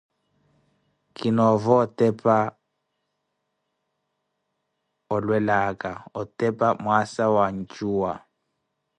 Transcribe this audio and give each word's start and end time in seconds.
Kinoova 1.15 1.71
otepa 1.83 2.37
olwelaka 5.13 5.91
otepa 6.19 6.67
mwaasa 6.83 7.25
wa 7.35 7.45
ncuwa. 7.57 8.13